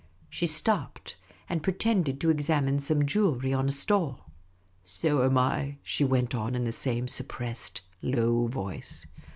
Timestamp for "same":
6.71-7.07